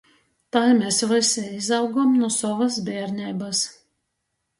Tai 0.55 0.69
mes 0.79 0.95
vysi 1.09 1.43
izaugam 1.59 2.11
nu 2.21 2.29
sovys 2.39 2.75
bierneibys. 2.89 3.59